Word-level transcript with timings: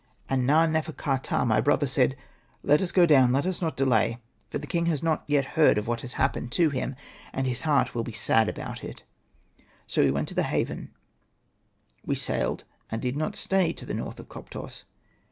"And 0.31 0.47
Na.nefer.ka.ptah, 0.47 1.45
my 1.45 1.61
brother, 1.61 1.85
said,' 1.85 2.15
Let 2.71 2.81
us 2.81 2.91
go 2.91 3.05
down, 3.05 3.31
let 3.31 3.45
us 3.45 3.61
not 3.61 3.77
delay, 3.77 4.17
for 4.49 4.57
the 4.57 4.65
king 4.65 4.87
has 4.87 5.03
not 5.03 5.23
yet 5.27 5.45
heard 5.53 5.77
of 5.77 5.85
what 5.87 6.01
has 6.01 6.13
happened 6.13 6.51
to 6.53 6.71
him, 6.71 6.95
and 7.31 7.45
his 7.45 7.61
heart 7.69 7.93
will 7.93 8.01
be 8.03 8.11
sad 8.11 8.49
about 8.49 8.83
it.' 8.83 9.03
So 9.85 10.03
we 10.03 10.09
went 10.09 10.27
to 10.29 10.33
the 10.33 10.41
haven, 10.41 10.89
we 12.03 12.15
sailed, 12.15 12.63
and 12.89 12.99
did 12.99 13.15
not 13.15 13.35
stay 13.35 13.73
to 13.73 13.85
the 13.85 13.93
north 13.93 14.19
of 14.19 14.27
Koptos. 14.27 14.85